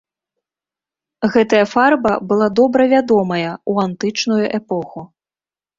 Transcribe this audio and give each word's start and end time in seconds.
Гэтая 1.35 1.61
фарба 1.73 2.13
была 2.33 2.47
добра 2.61 2.83
вядомая 2.97 3.47
ў 3.47 3.73
антычную 3.87 4.45
эпоху. 4.63 4.99